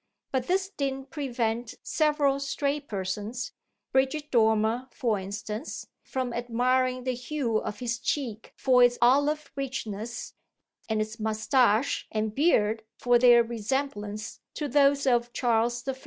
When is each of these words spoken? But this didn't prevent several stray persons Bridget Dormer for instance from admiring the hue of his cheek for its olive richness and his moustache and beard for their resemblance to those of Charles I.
But 0.31 0.47
this 0.47 0.67
didn't 0.69 1.11
prevent 1.11 1.75
several 1.83 2.39
stray 2.39 2.79
persons 2.79 3.51
Bridget 3.91 4.31
Dormer 4.31 4.87
for 4.91 5.19
instance 5.19 5.85
from 6.01 6.33
admiring 6.33 7.03
the 7.03 7.13
hue 7.13 7.57
of 7.57 7.77
his 7.77 7.99
cheek 7.99 8.51
for 8.57 8.81
its 8.81 8.97
olive 8.99 9.51
richness 9.55 10.33
and 10.89 11.01
his 11.01 11.19
moustache 11.19 12.07
and 12.11 12.33
beard 12.33 12.83
for 12.97 13.19
their 13.19 13.43
resemblance 13.43 14.39
to 14.55 14.67
those 14.67 15.05
of 15.05 15.33
Charles 15.33 15.87
I. 15.87 15.93